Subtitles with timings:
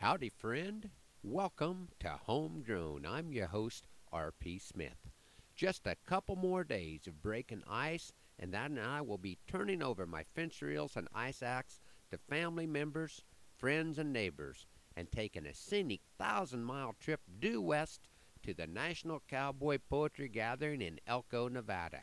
[0.00, 0.90] Howdy, friend.
[1.24, 3.04] Welcome to Homegrown.
[3.04, 4.60] I'm your host, R.P.
[4.60, 5.10] Smith.
[5.56, 10.06] Just a couple more days of breaking ice, and then I will be turning over
[10.06, 11.80] my fence reels and ice axe
[12.12, 13.24] to family members,
[13.56, 18.06] friends, and neighbors, and taking a scenic thousand mile trip due west
[18.44, 22.02] to the National Cowboy Poetry Gathering in Elko, Nevada.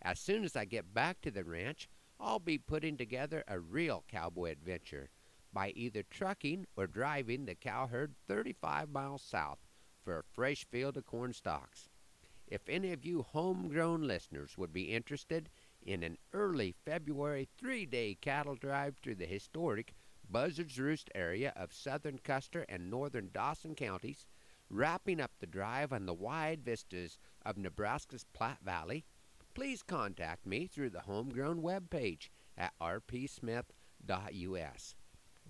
[0.00, 1.86] As soon as I get back to the ranch,
[2.18, 5.10] I'll be putting together a real cowboy adventure
[5.52, 9.58] by either trucking or driving the cow herd 35 miles south
[10.02, 11.88] for a fresh field of corn stalks.
[12.46, 15.48] If any of you homegrown listeners would be interested
[15.82, 19.94] in an early February three day cattle drive through the historic
[20.28, 24.26] Buzzard's Roost area of southern Custer and northern Dawson counties,
[24.68, 29.04] wrapping up the drive on the wide vistas of Nebraska's Platte Valley,
[29.54, 34.94] please contact me through the Homegrown webpage at rpsmith.us.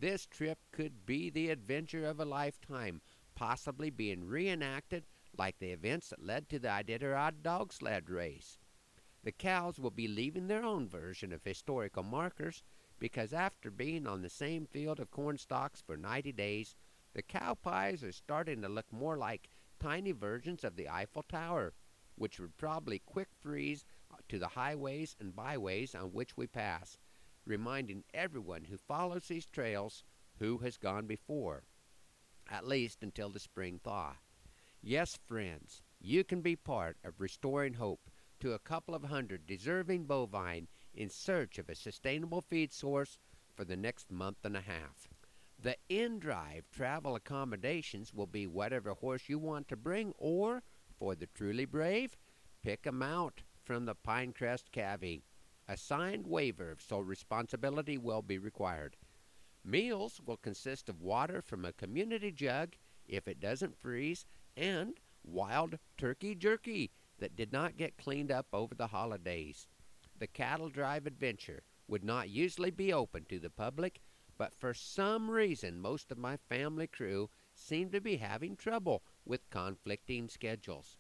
[0.01, 3.03] This trip could be the adventure of a lifetime,
[3.35, 5.05] possibly being reenacted
[5.37, 8.59] like the events that led to the Iditarod dog sled race.
[9.25, 12.63] The cows will be leaving their own version of historical markers
[12.99, 16.75] because after being on the same field of corn stalks for 90 days,
[17.13, 21.75] the cow pies are starting to look more like tiny versions of the Eiffel Tower,
[22.15, 23.85] which would probably quick freeze
[24.31, 26.97] to the highways and byways on which we pass
[27.45, 30.05] reminding everyone who follows these trails
[30.39, 31.65] who has gone before,
[32.51, 34.15] at least until the spring thaw.
[34.83, 38.11] Yes, friends, you can be part of restoring hope
[38.41, 43.19] to a couple of hundred deserving bovine in search of a sustainable feed source
[43.55, 45.09] for the next month and a half.
[45.63, 50.63] The in drive travel accommodations will be whatever horse you want to bring, or,
[50.99, 52.17] for the truly brave,
[52.63, 55.23] pick a mount from the Pinecrest Cavy
[55.71, 58.97] a signed waiver, so responsibility will be required.
[59.65, 62.75] Meals will consist of water from a community jug
[63.07, 64.27] if it doesn't freeze,
[64.57, 69.69] and wild turkey jerky that did not get cleaned up over the holidays.
[70.19, 74.01] The cattle drive adventure would not usually be open to the public,
[74.37, 79.49] but for some reason most of my family crew seem to be having trouble with
[79.51, 80.97] conflicting schedules.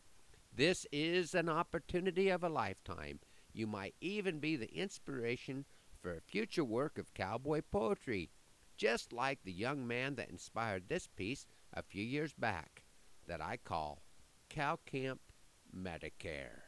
[0.55, 3.19] This is an opportunity of a lifetime
[3.53, 5.65] you might even be the inspiration
[6.01, 8.31] for a future work of cowboy poetry,
[8.77, 12.83] just like the young man that inspired this piece a few years back
[13.27, 14.03] that I call
[14.49, 15.21] Cow Camp
[15.77, 16.63] Medicare.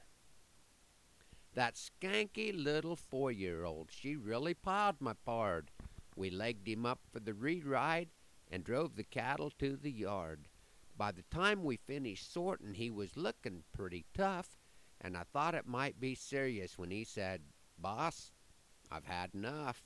[1.54, 5.70] That skanky little four year old, she really piled my pard.
[6.16, 8.08] We legged him up for the re ride
[8.50, 10.48] and drove the cattle to the yard.
[10.96, 14.56] By the time we finished sorting, he was looking pretty tough
[15.04, 17.42] and I thought it might be serious when he said,
[17.76, 18.30] Boss,
[18.88, 19.82] I've had enough.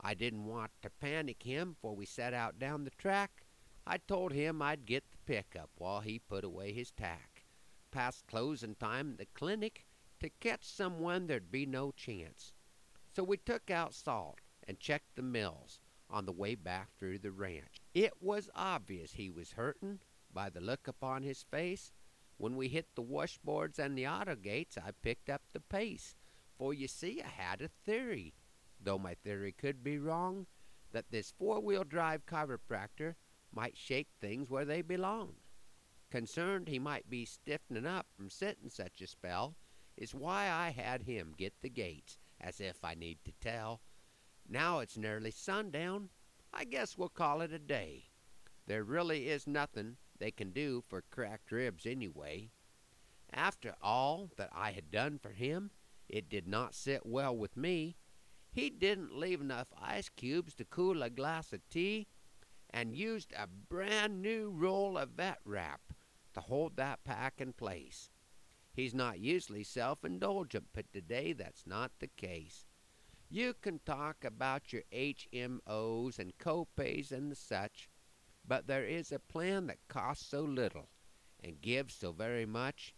[0.00, 3.44] I didn't want to panic him, for we set out down the track.
[3.84, 7.46] I told him I'd get the pickup while he put away his tack.
[7.90, 9.86] Past closing time at the clinic
[10.20, 12.52] to catch someone there'd be no chance.
[13.12, 14.38] So we took out salt
[14.68, 17.80] and checked the mills on the way back through the ranch.
[17.92, 19.98] It was obvious he was hurtin'
[20.32, 21.92] by the look upon his face
[22.38, 26.14] when we hit the washboards and the auto gates, I picked up the pace,
[26.56, 28.32] for you see, I had a theory,
[28.80, 30.46] though my theory could be wrong,
[30.92, 33.16] that this four wheel drive chiropractor
[33.52, 35.34] might shake things where they belong.
[36.10, 39.56] Concerned he might be stiffening up from sitting such a spell,
[39.96, 43.80] is why I had him get the gates, as if I need to tell.
[44.48, 46.08] Now it's nearly sundown.
[46.54, 48.04] I guess we'll call it a day.
[48.66, 52.50] There really is nothing they can do for cracked ribs anyway.
[53.32, 55.70] After all that I had done for him,
[56.08, 57.96] it did not sit well with me.
[58.50, 62.08] He didn't leave enough ice cubes to cool a glass of tea,
[62.70, 65.92] and used a brand new roll of vet wrap
[66.34, 68.10] to hold that pack in place.
[68.72, 72.64] He's not usually self indulgent, but today that's not the case.
[73.30, 77.90] You can talk about your HMOs and copays and the such,
[78.48, 80.88] but there is a plan that costs so little
[81.44, 82.94] and gives so very much.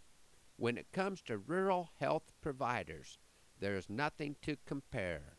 [0.57, 3.19] When it comes to rural health providers,
[3.59, 5.35] there is nothing to compare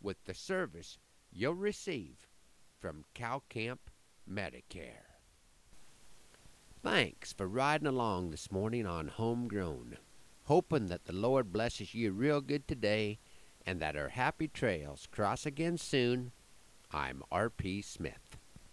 [0.00, 0.98] with the service
[1.30, 2.26] you'll receive
[2.80, 3.90] from Cow Camp
[4.30, 5.20] Medicare.
[6.82, 9.98] Thanks for riding along this morning on Homegrown.
[10.44, 13.18] Hoping that the Lord blesses you real good today
[13.66, 16.32] and that our happy trails cross again soon.
[16.92, 17.82] I'm R.P.
[17.82, 18.36] Smith.